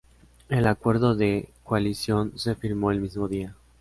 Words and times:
El 0.49 0.65
acuerdo 0.65 1.13
de 1.13 1.49
coalición 1.63 2.31
se 2.39 2.55
firmó 2.55 2.89
el 2.89 2.99
mismo 3.01 3.27
día. 3.27 3.55